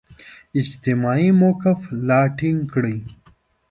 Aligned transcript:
اجتماعي 0.61 1.29
موقف 1.41 1.79
لا 2.07 2.19
ټینګ 2.37 2.59
کړي. 2.73 2.97